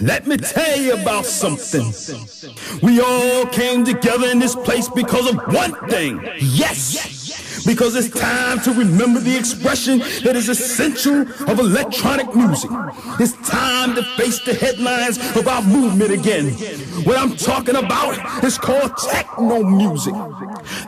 [0.00, 1.92] Let me tell you about something.
[2.82, 6.20] We all came together in this place because of one thing.
[6.38, 7.17] Yes!
[7.66, 12.70] Because it's time to remember the expression that is essential of electronic music.
[13.20, 16.52] It's time to face the headlines of our movement again.
[17.04, 20.14] What I'm talking about is called techno music.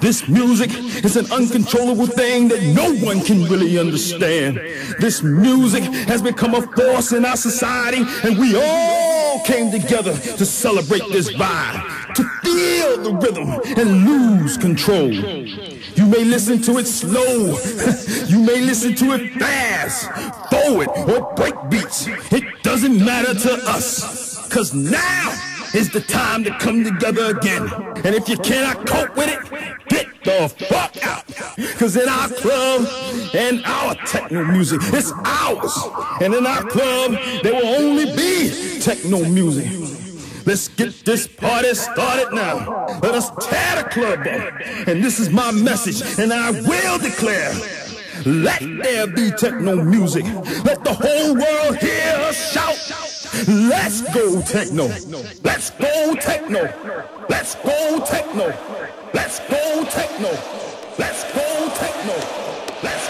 [0.00, 0.70] This music
[1.04, 4.56] is an uncontrollable thing that no one can really understand.
[4.98, 10.44] This music has become a force in our society and we all came together to
[10.44, 15.10] celebrate this vibe, to feel the rhythm and lose control.
[15.10, 17.58] You may listen to it slow.
[18.26, 20.10] you may listen to it fast,
[20.50, 22.06] forward, or break beats.
[22.32, 24.48] It doesn't matter to us.
[24.48, 27.68] Cause now is the time to come together again.
[28.04, 31.24] And if you cannot cope with it, get the fuck out.
[31.78, 32.86] Cause in our club
[33.34, 35.78] and our techno music, it's ours.
[36.20, 37.12] And in our club,
[37.42, 39.99] there will only be techno music.
[40.50, 42.98] Let's get this party started now.
[43.04, 44.88] Let us tear the club up.
[44.88, 47.52] And this is my message, and I will declare.
[48.26, 50.24] Let there be techno music.
[50.64, 52.74] Let the whole world hear us shout.
[53.46, 54.88] Let's go techno.
[55.44, 56.62] Let's go techno.
[57.28, 58.52] Let's go techno.
[59.14, 60.30] Let's go techno.
[60.98, 61.60] Let's go techno.
[62.82, 63.09] Let's go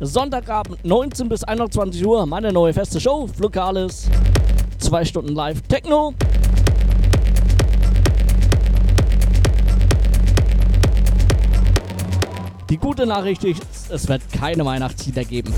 [0.00, 4.08] Sonntagabend 19 bis 21 Uhr, meine neue feste Show, Flukales.
[4.78, 6.14] Zwei Stunden live Techno.
[12.70, 15.52] Die gute Nachricht ist, es wird keine Weihnachtslieder geben.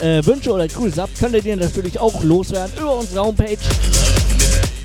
[0.00, 3.58] Äh, Wünsche oder Grüße habt, könnt ihr natürlich auch loswerden über unsere Homepage.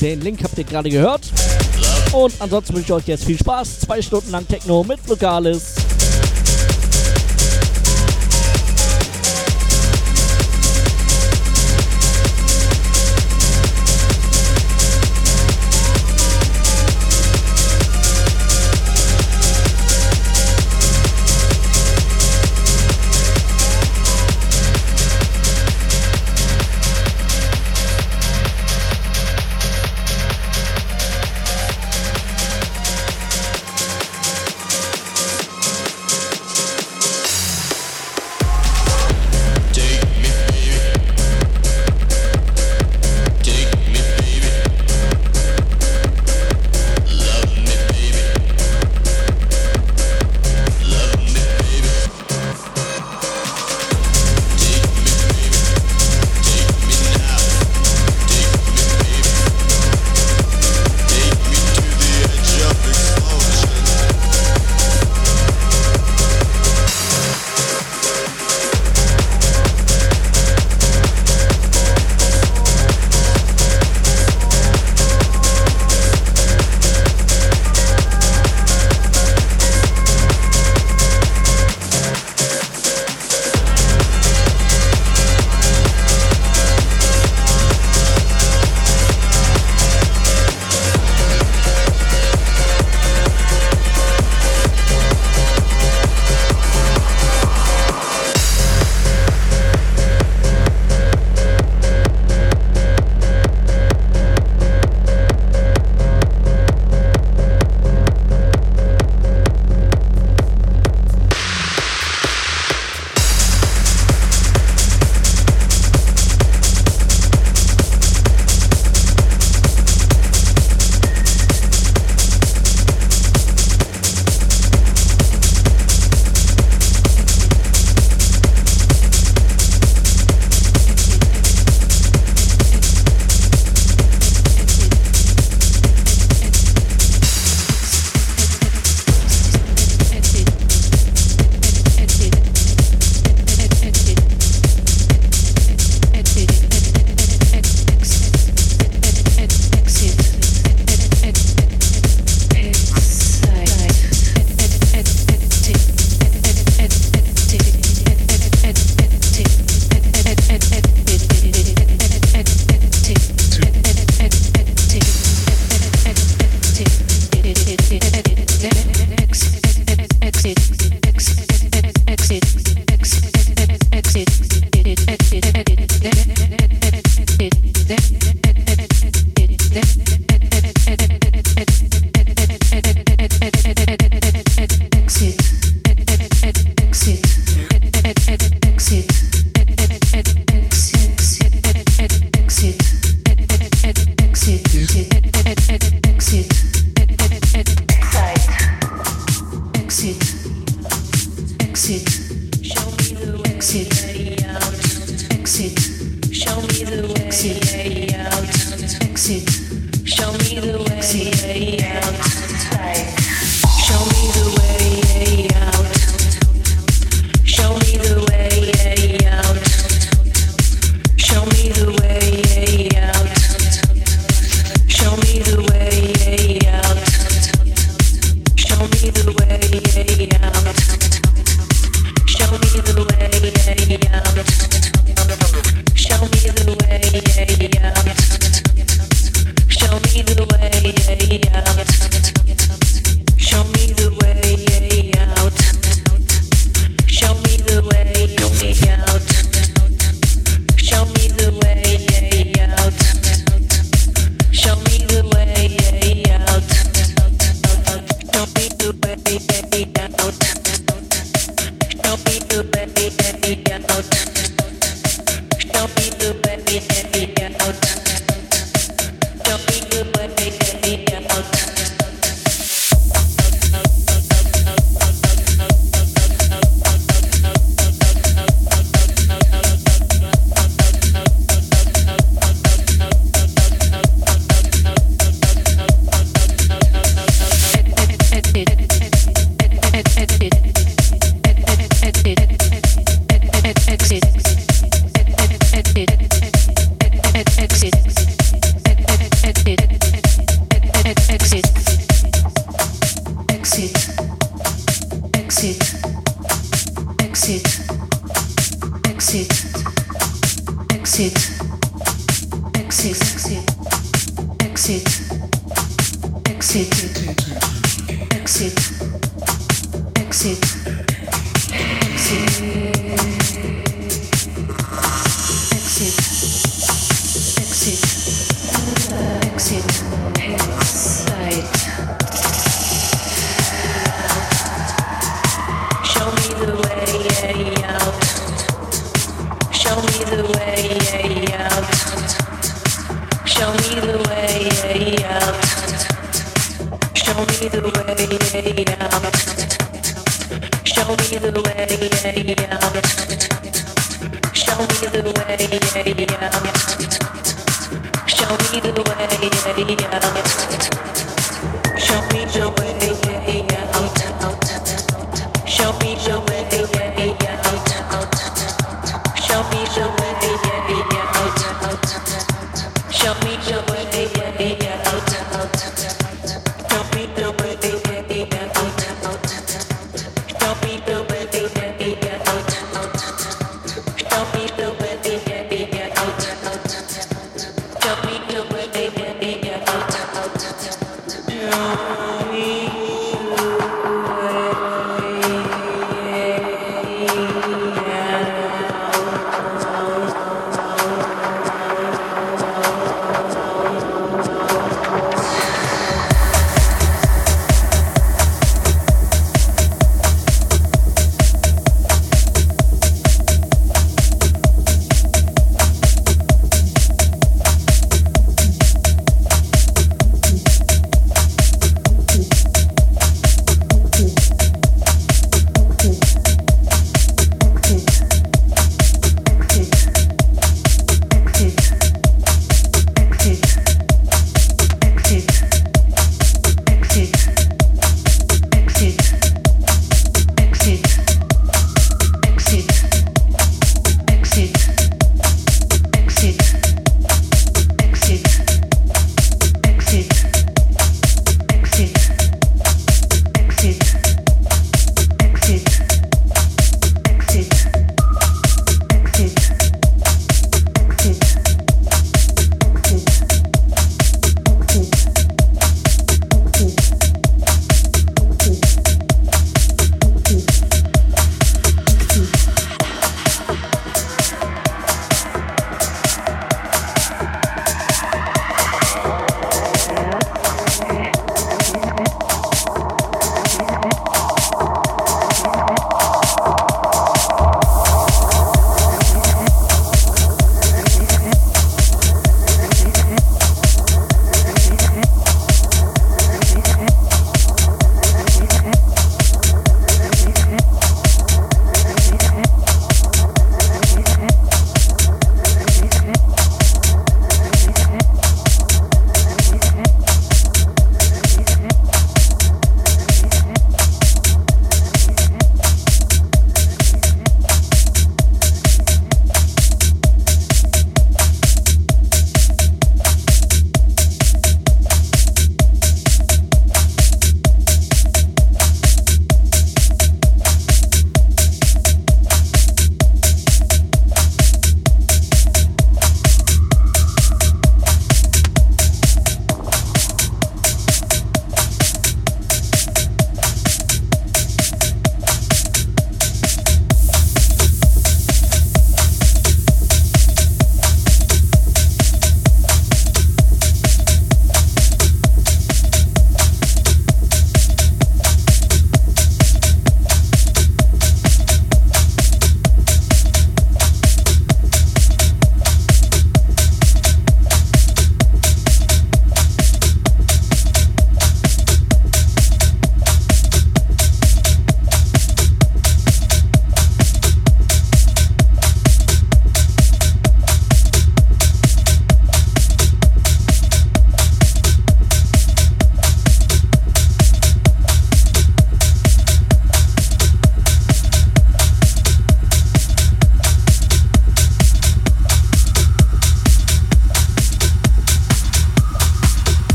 [0.00, 1.22] Den Link habt ihr gerade gehört.
[2.12, 3.80] Und ansonsten wünsche ich euch jetzt viel Spaß.
[3.80, 5.81] Zwei Stunden lang Techno mit Lokalis.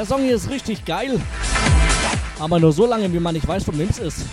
[0.00, 1.20] Der Song hier ist richtig geil.
[2.38, 4.24] Aber nur so lange, wie man nicht weiß, von wem es ist.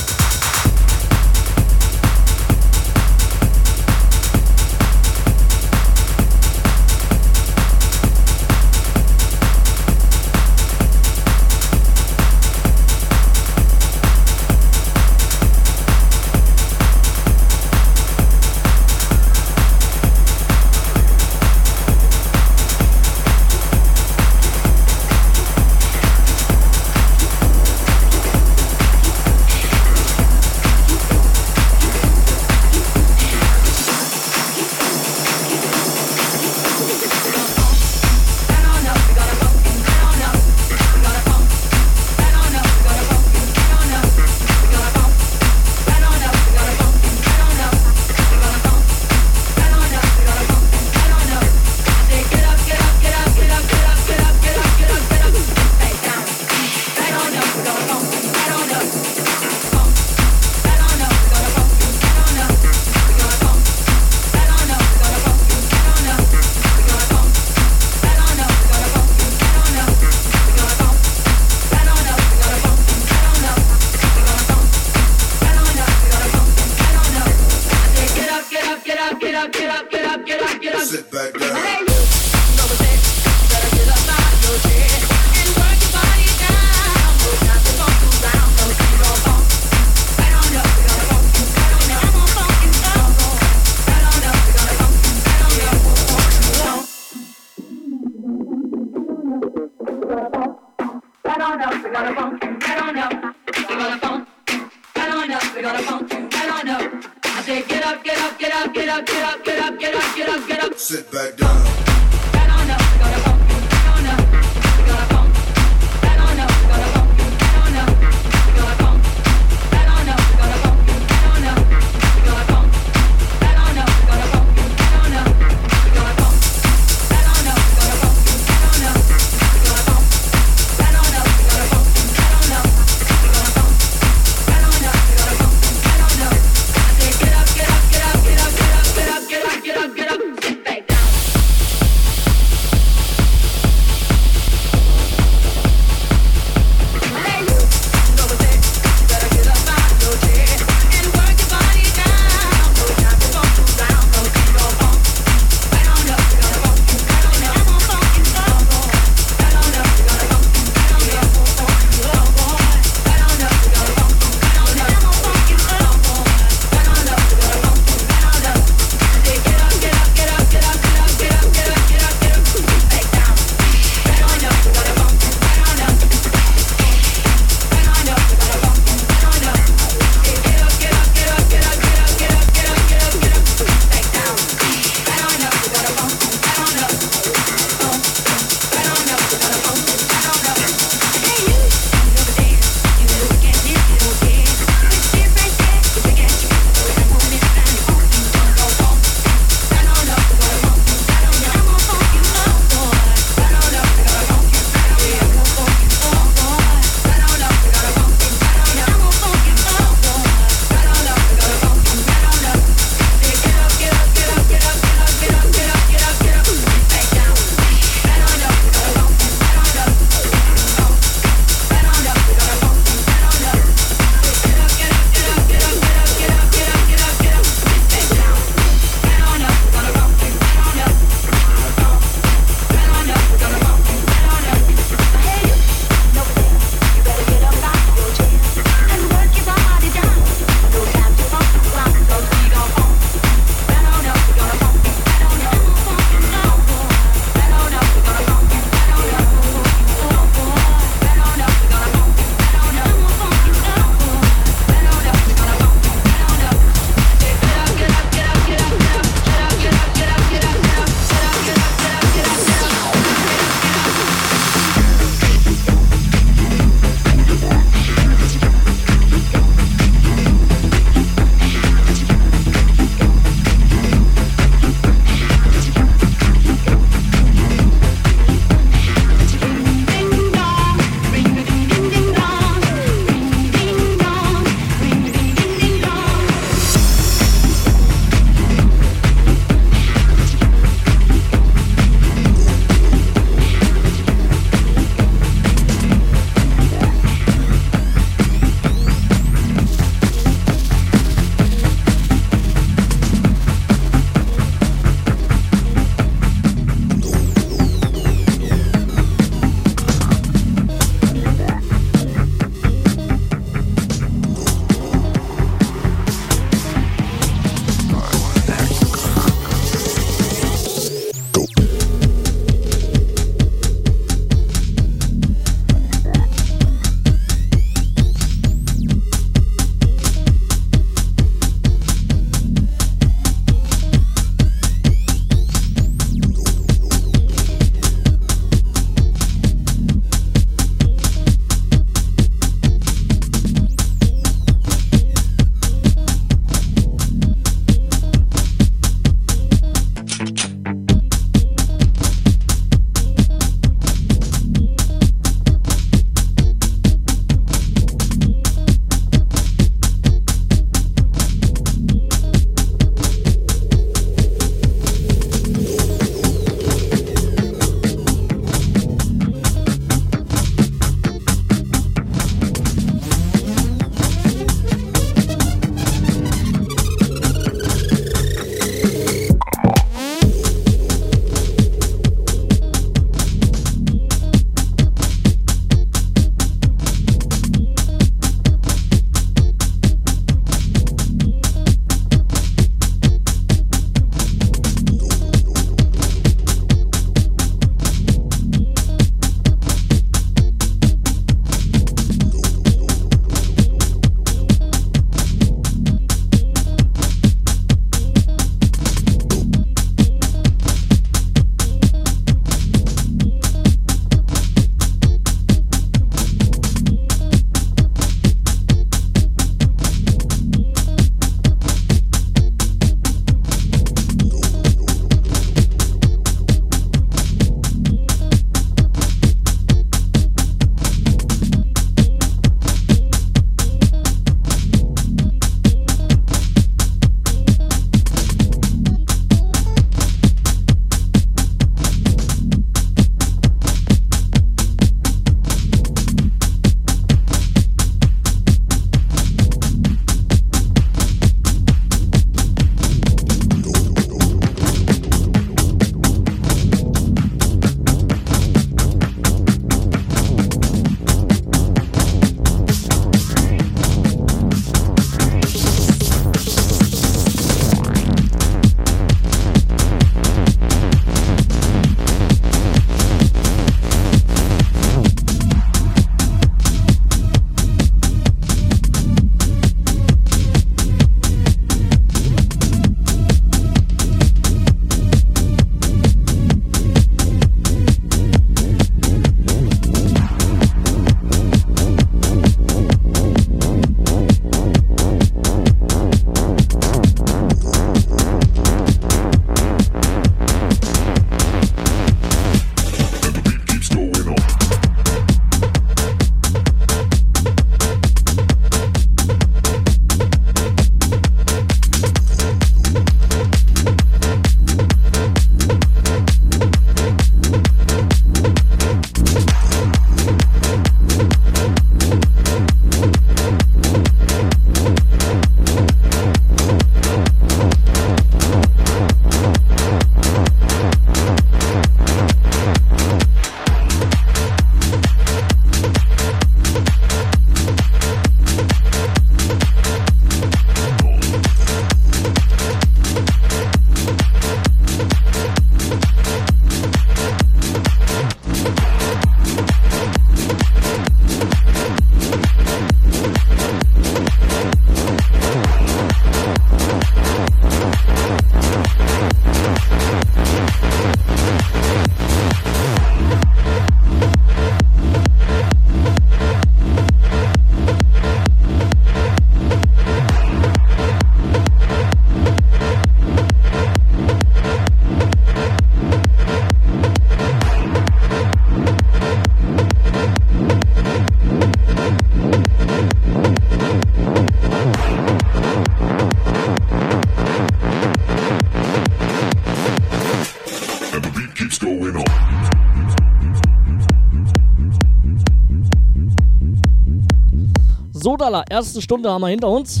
[598.30, 600.00] Sodala, erste Stunde haben wir hinter uns.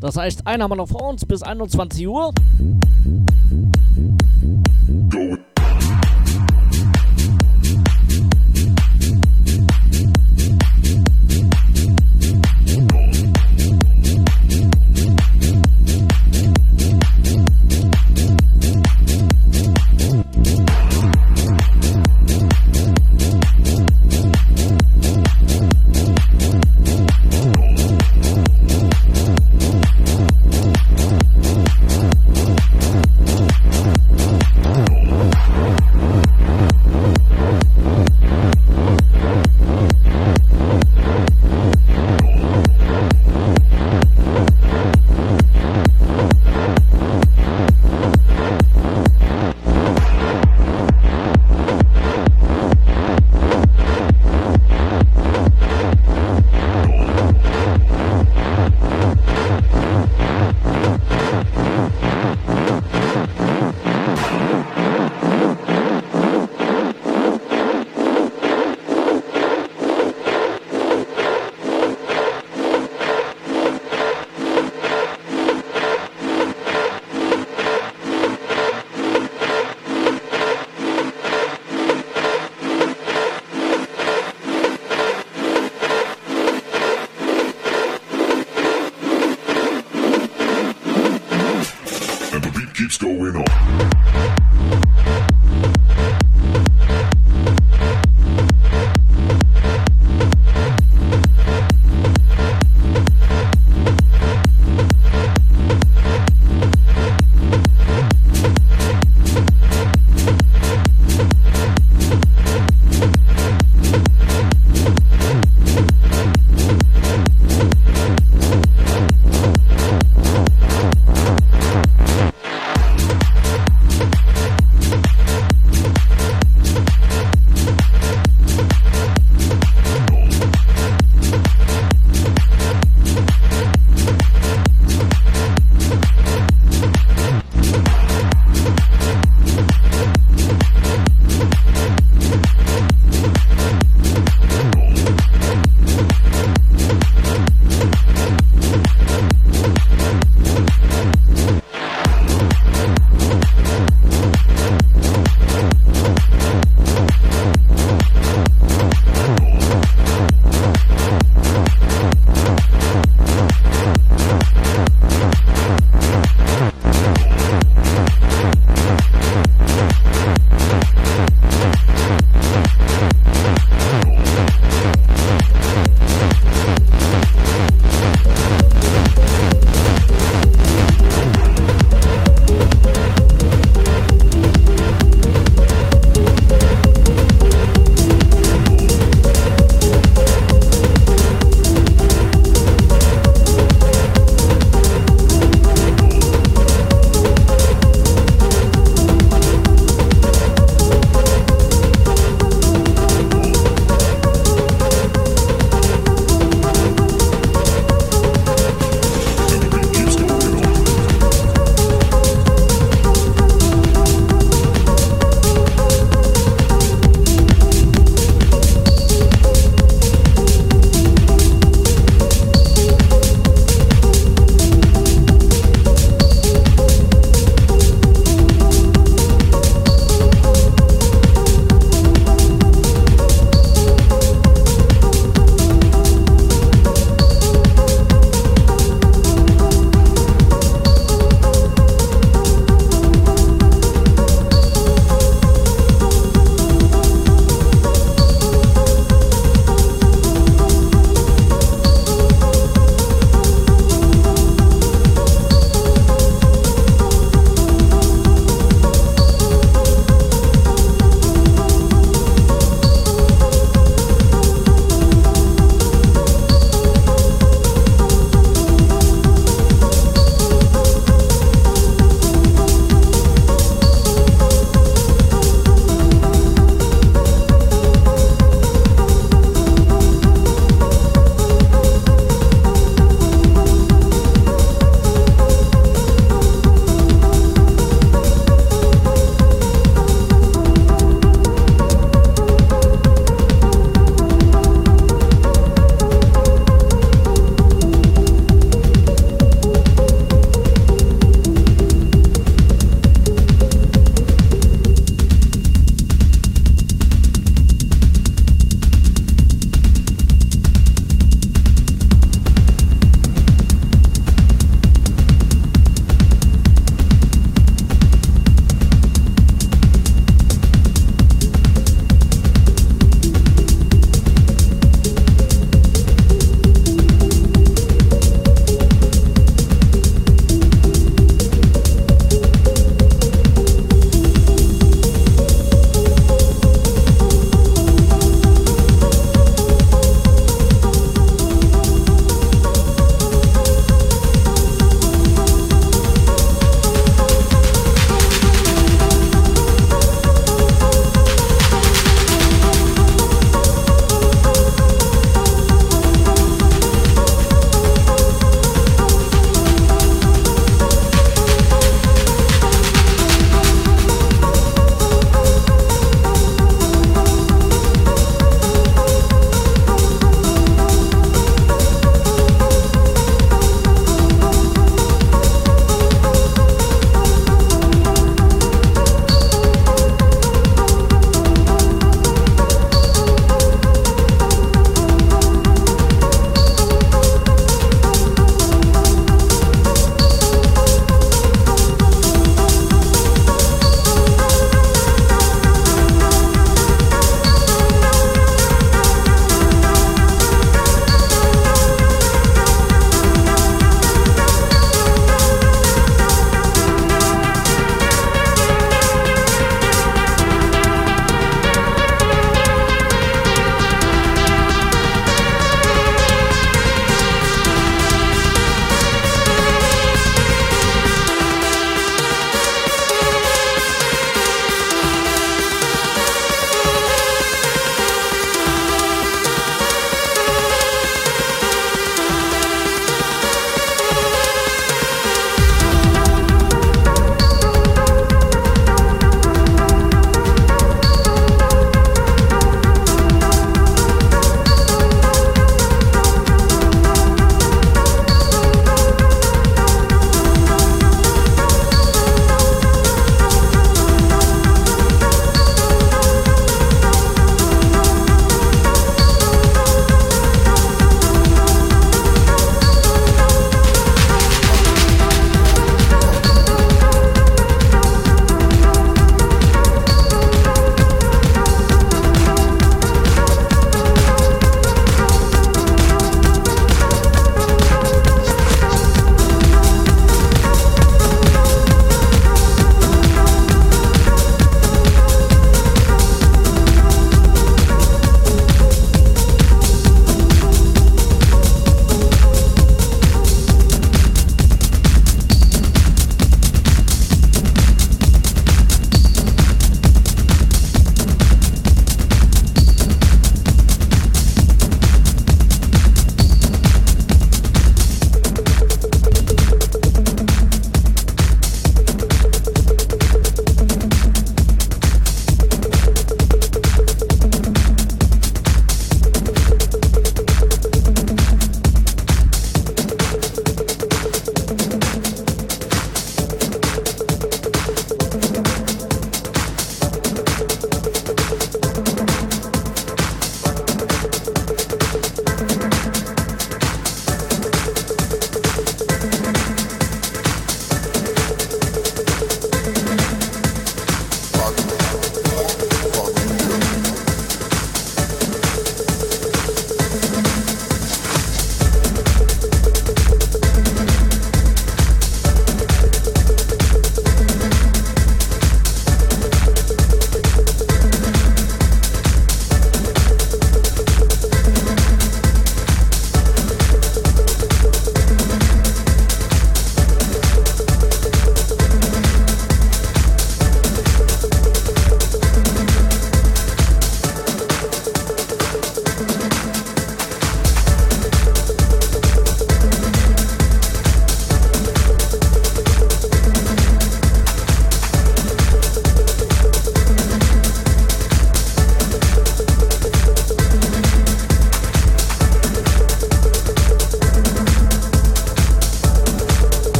[0.00, 2.32] Das heißt, einen haben wir noch vor uns bis 21 Uhr.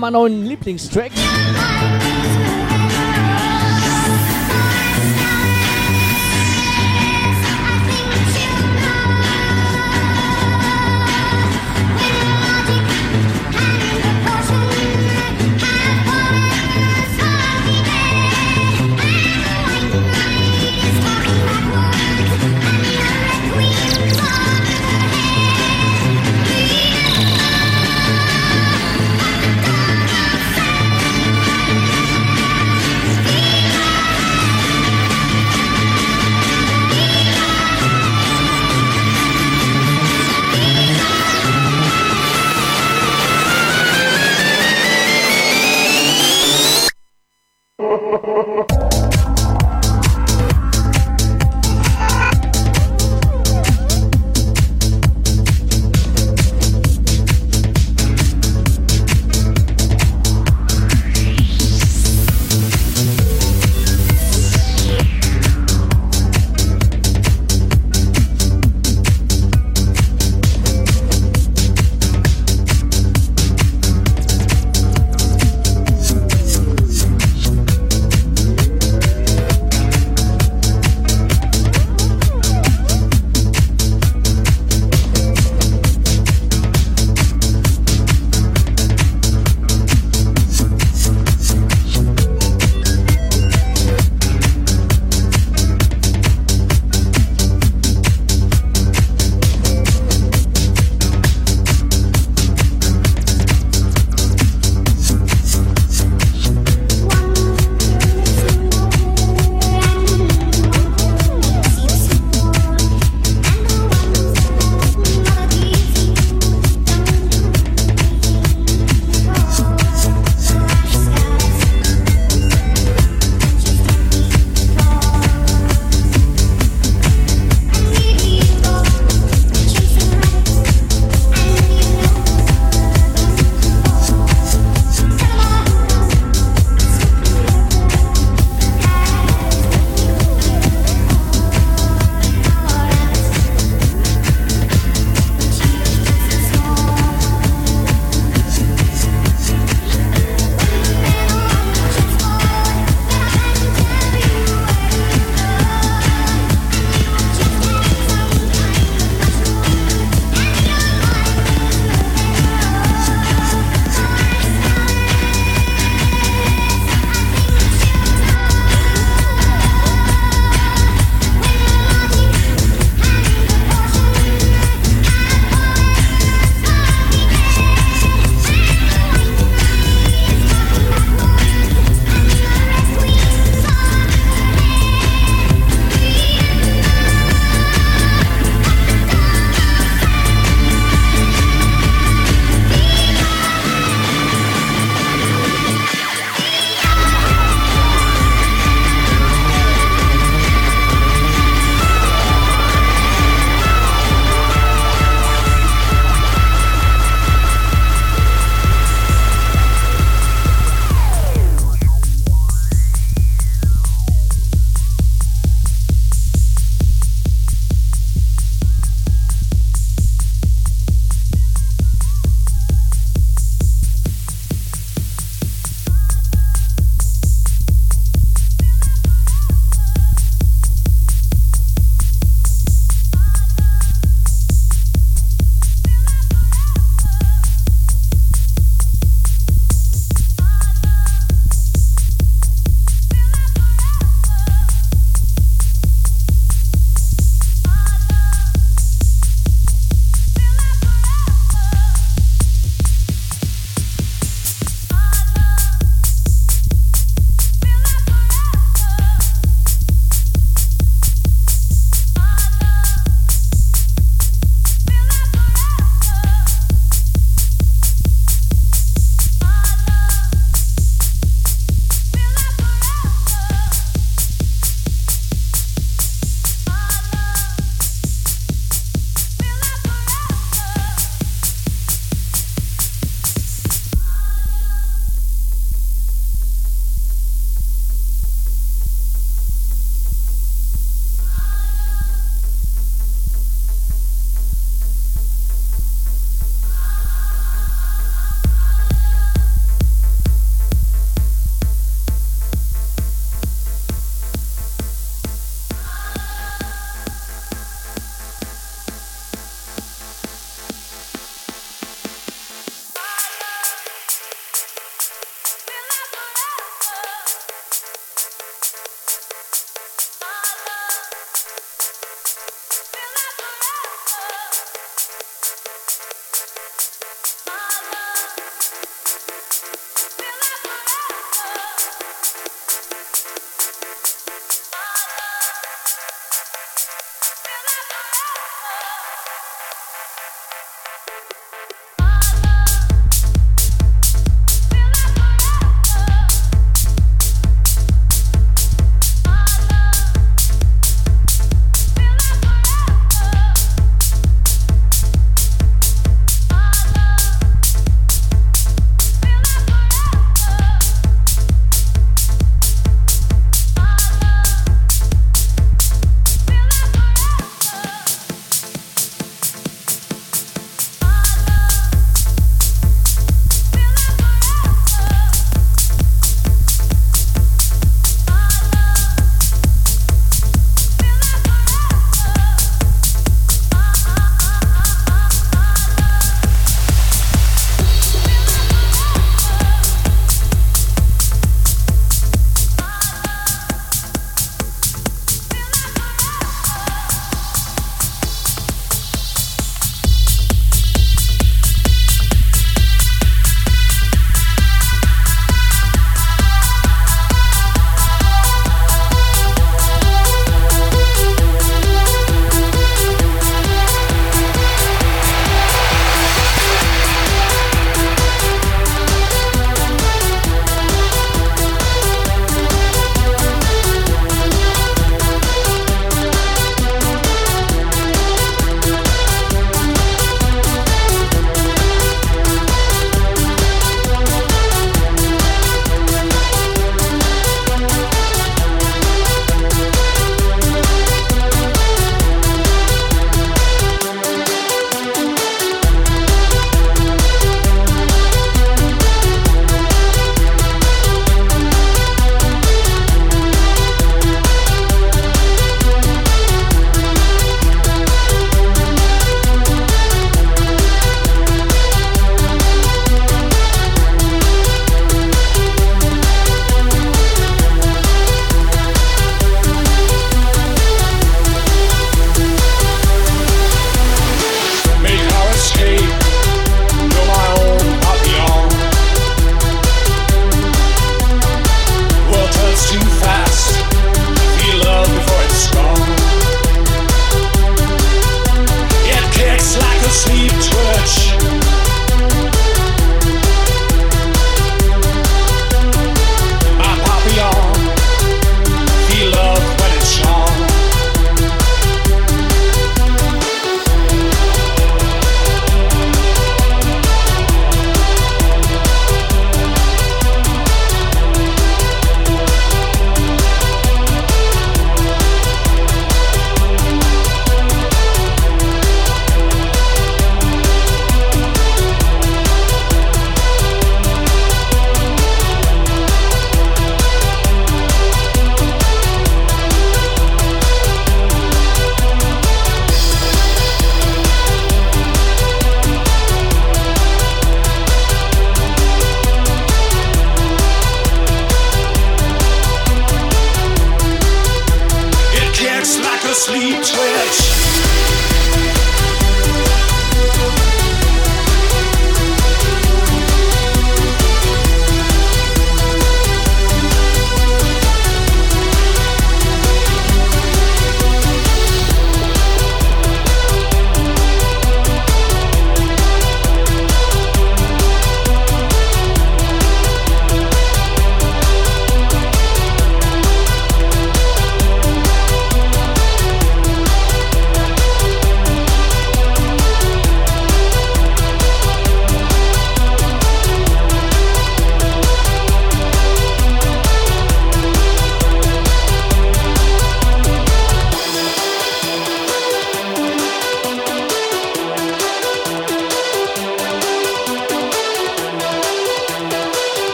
[0.00, 1.23] Meiner neuen Lieblingstracks.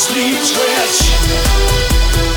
[0.00, 2.29] Sleep twitch.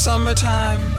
[0.00, 0.89] Summertime,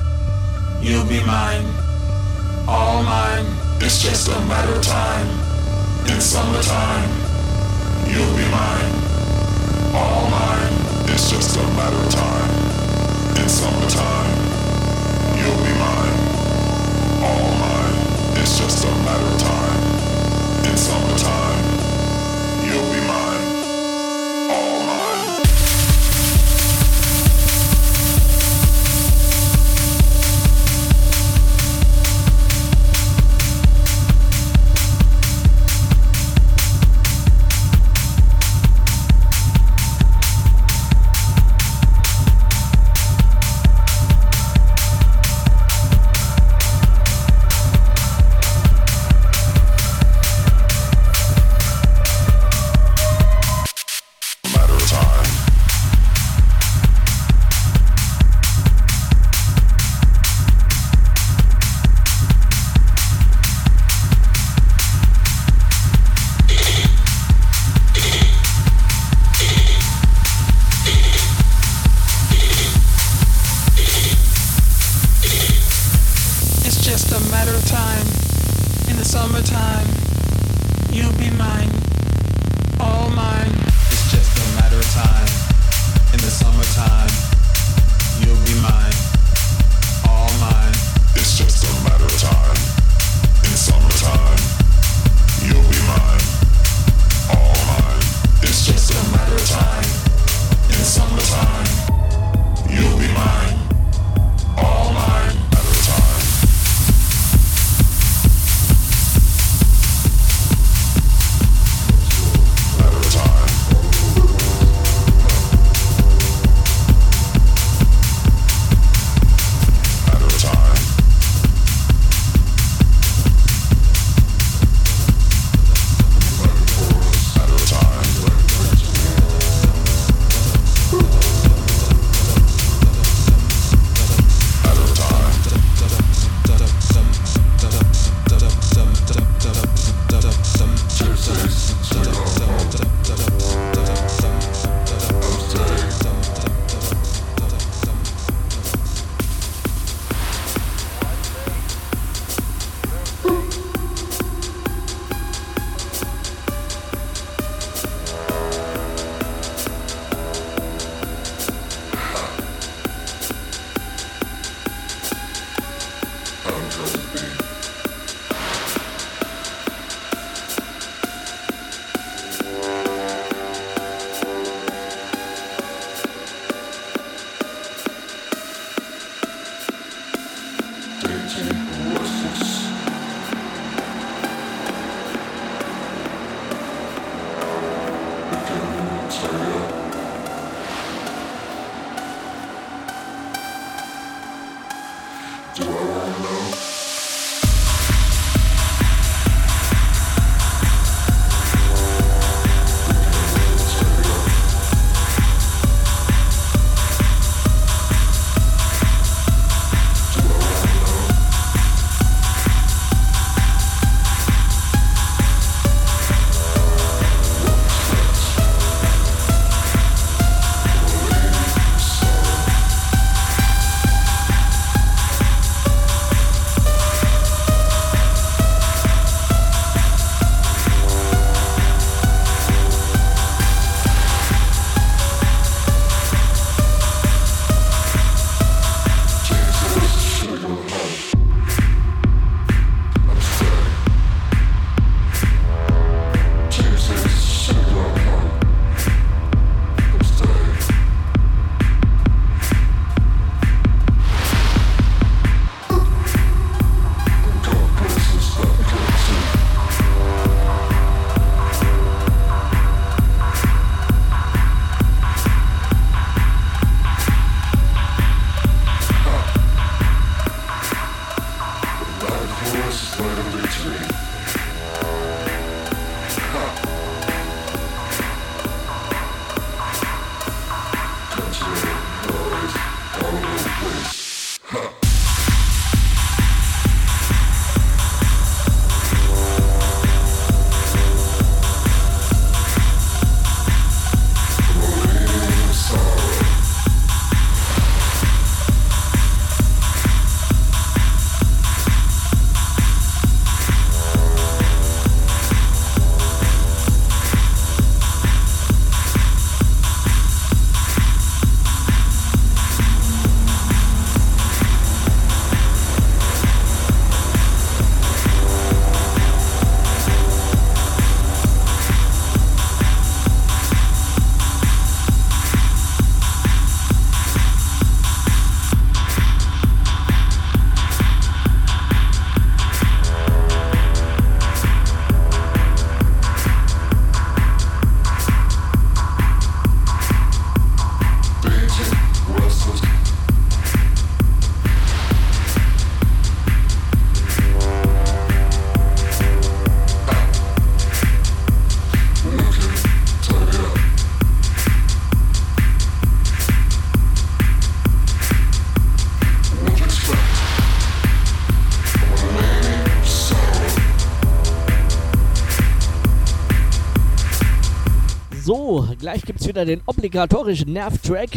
[368.82, 371.12] gleich gibt es wieder den obligatorischen Nerv-Track.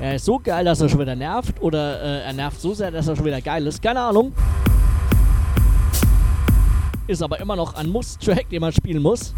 [0.00, 1.62] Er ist so geil, dass er schon wieder nervt.
[1.62, 3.80] Oder äh, er nervt so sehr, dass er schon wieder geil ist.
[3.80, 4.32] Keine Ahnung.
[7.06, 9.32] Ist aber immer noch ein Muss-Track, den man spielen muss.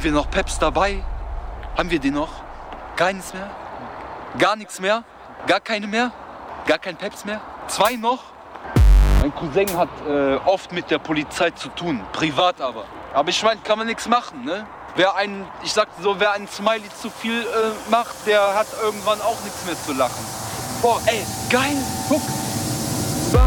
[0.00, 1.04] Haben wir noch Peps dabei?
[1.76, 2.30] Haben wir die noch?
[2.96, 3.50] Keines mehr?
[4.38, 5.04] Gar nichts mehr?
[5.46, 6.10] Gar keine mehr?
[6.66, 7.42] Gar kein Peps mehr?
[7.66, 8.20] Zwei noch?
[9.20, 12.86] Mein Cousin hat äh, oft mit der Polizei zu tun, privat aber.
[13.12, 14.66] Aber ich meine, kann man nichts machen, ne?
[14.96, 19.20] Wer ein, ich sag so, wer ein Smiley zu viel äh, macht, der hat irgendwann
[19.20, 20.24] auch nichts mehr zu lachen.
[20.80, 21.76] Boah, ey, geil,
[22.08, 22.22] guck.
[23.34, 23.42] Bam,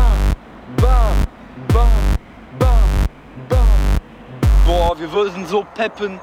[0.78, 1.26] bam,
[1.70, 1.88] bam,
[2.60, 2.78] bam,
[3.50, 3.58] bam.
[4.68, 6.22] Boah, wir würden so peppen.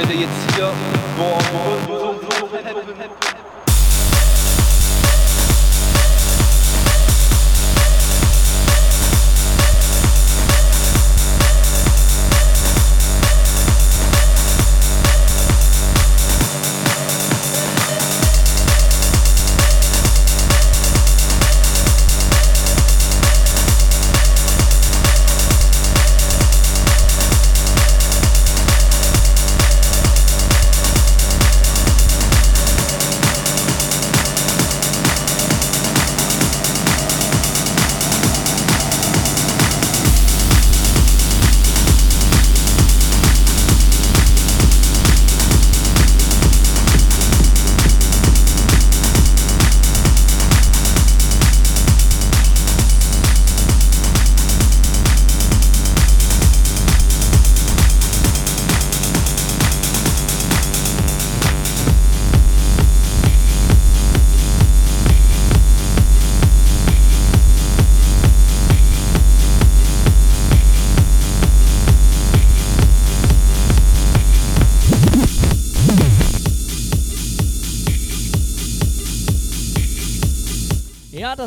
[0.00, 0.72] będę je cyjał,
[1.18, 1.38] bo...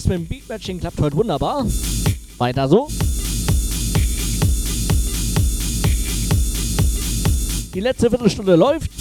[0.04, 1.66] Das mit dem Beatmatching klappt heute wunderbar.
[2.38, 2.90] Weiter so.
[7.74, 8.92] Die letzte Viertelstunde läuft.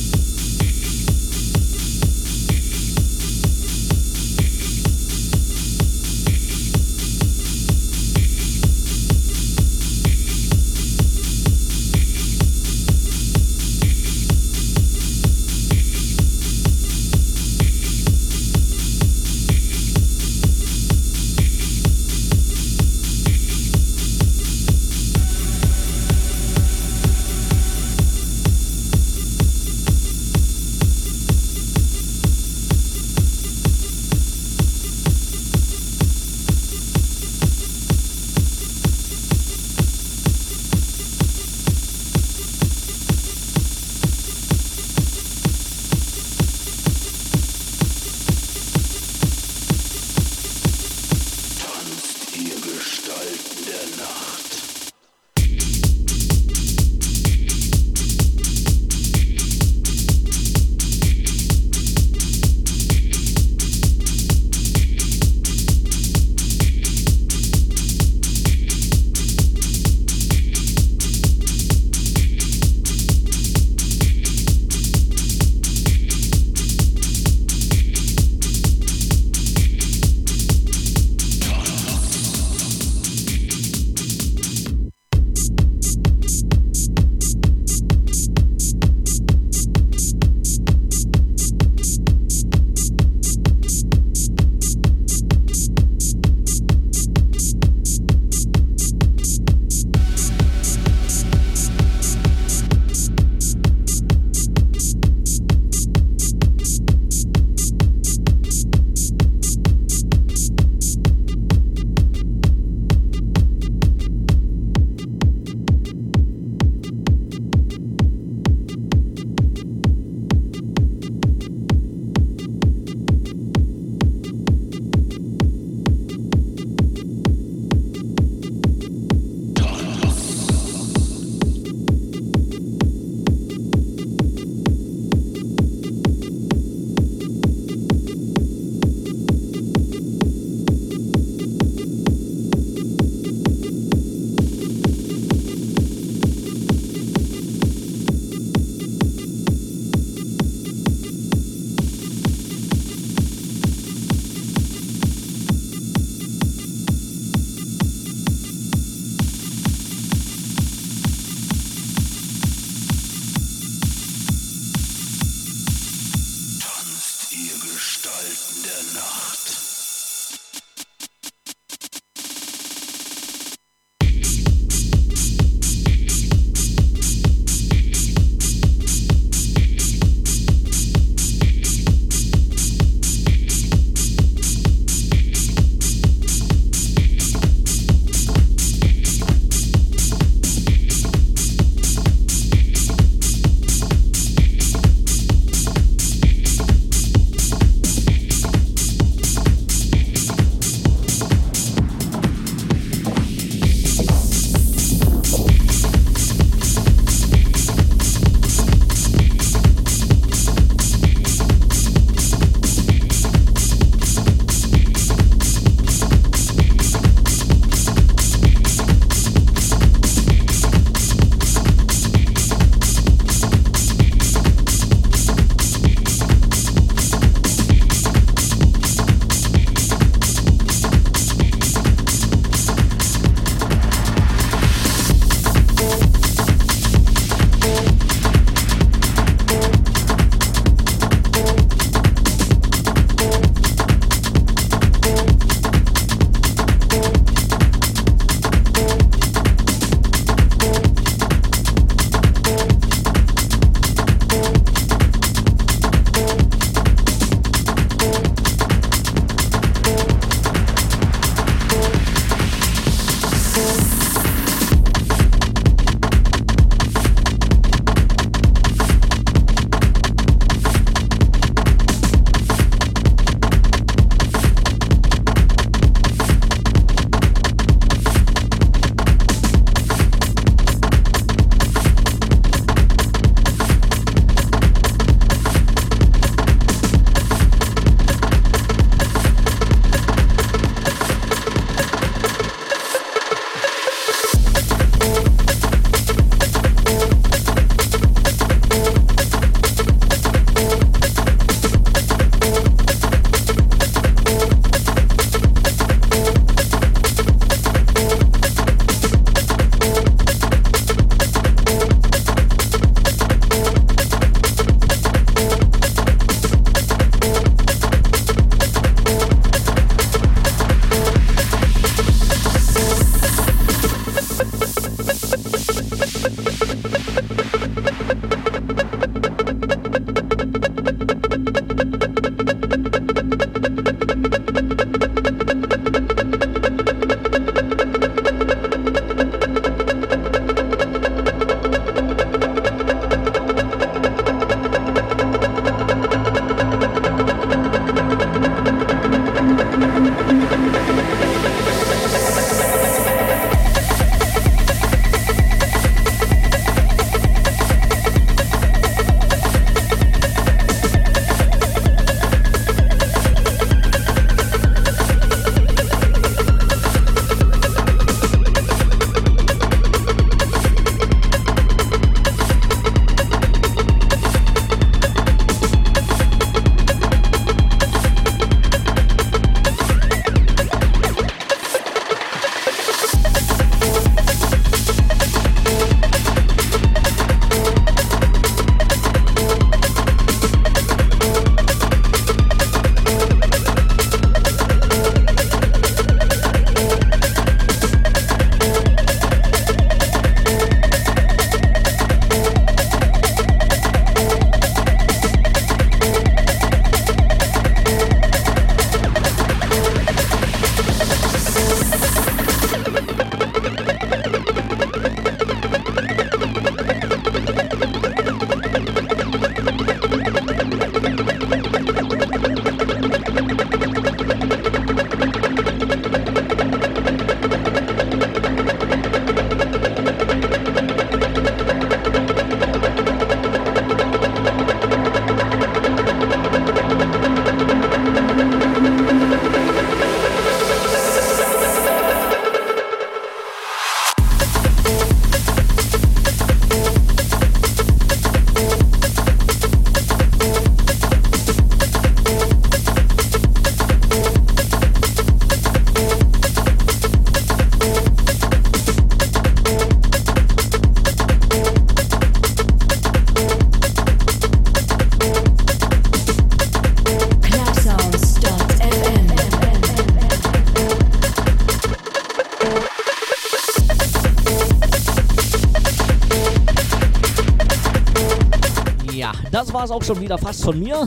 [479.82, 481.04] War es auch schon wieder fast von mir.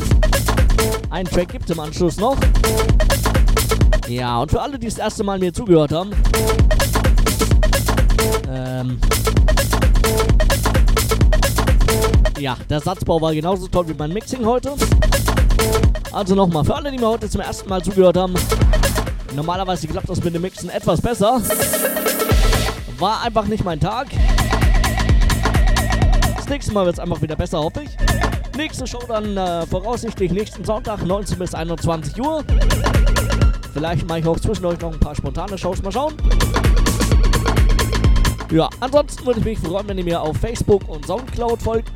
[1.10, 2.36] Ein Track gibt im Anschluss noch.
[4.10, 6.12] Ja, und für alle, die das erste Mal mir zugehört haben,
[8.52, 9.00] ähm,
[12.38, 14.74] ja, der Satzbau war genauso toll wie mein Mixing heute.
[16.12, 18.34] Also nochmal, für alle, die mir heute zum ersten Mal zugehört haben,
[19.34, 21.42] normalerweise klappt das mit dem Mixen etwas besser.
[23.00, 24.08] War einfach nicht mein Tag.
[26.36, 27.85] Das nächste Mal wird es einfach wieder besser, hoffe ich.
[28.56, 32.44] Nächste Show dann äh, voraussichtlich nächsten Sonntag, 19 bis 21 Uhr.
[33.74, 36.14] Vielleicht mache ich auch zwischendurch noch ein paar spontane Shows, mal schauen.
[38.52, 41.90] Ja, ansonsten würde ich mich freuen, wenn ihr mir auf Facebook und Soundcloud folgt.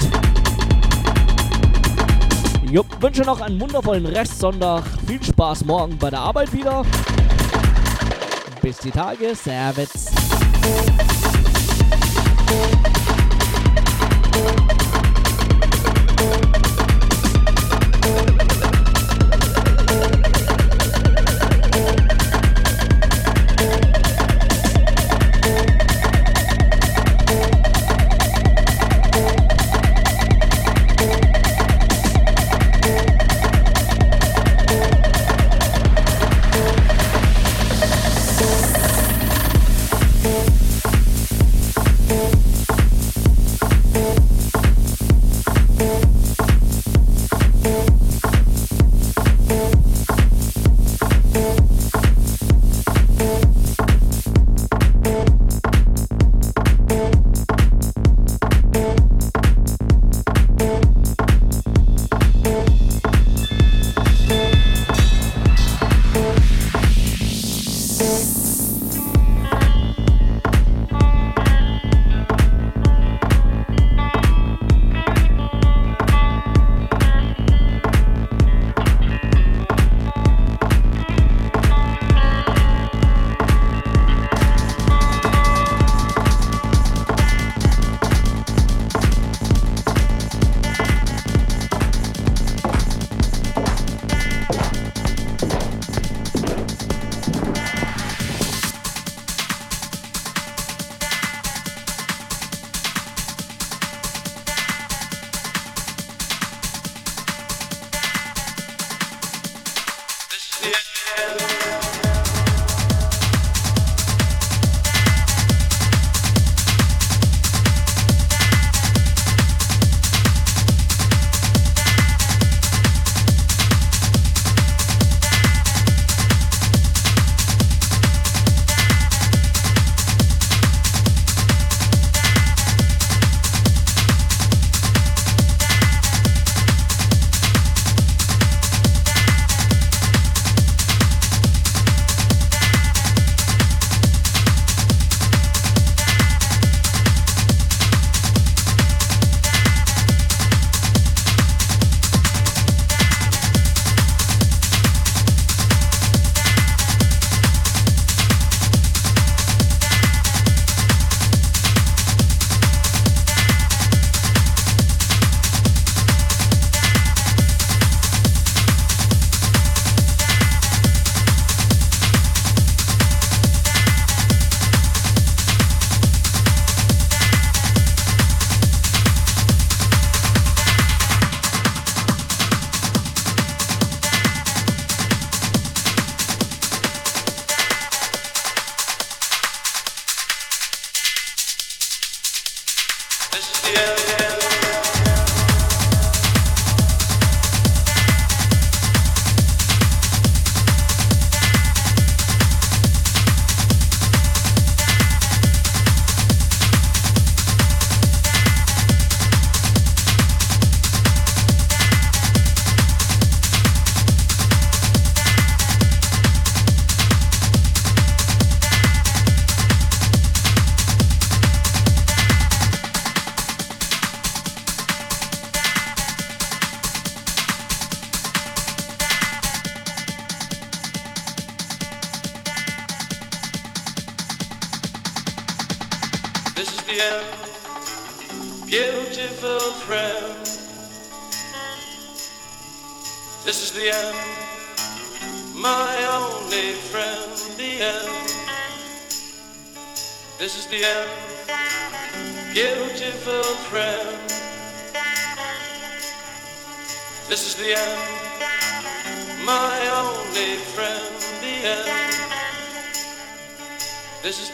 [2.69, 4.83] Jupp, wünsche noch einen wundervollen Restsonntag.
[5.07, 6.83] Viel Spaß morgen bei der Arbeit wieder.
[8.61, 9.33] Bis die Tage.
[9.33, 9.98] Servus.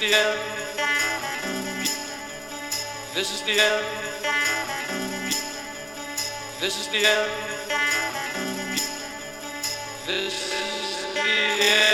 [0.09, 0.39] the end.
[3.13, 3.85] This is the end.
[6.59, 7.31] This is the end.
[10.05, 11.84] This is the end.